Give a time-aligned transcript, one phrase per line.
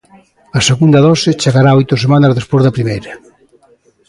[0.57, 3.11] A segunda dose chegará oito semanas despois da primeira.